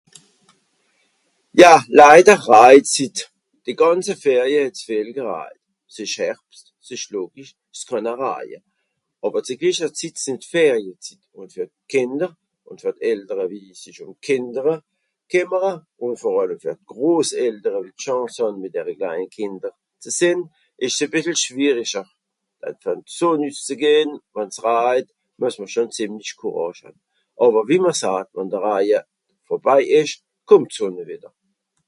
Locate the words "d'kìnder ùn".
11.69-12.77